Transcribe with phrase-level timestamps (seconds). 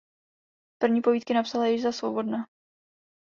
[0.77, 2.47] První povídky napsala již za svobodna.